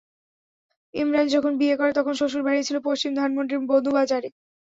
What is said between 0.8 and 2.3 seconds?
ইমরান যখন বিয়ে করে তখন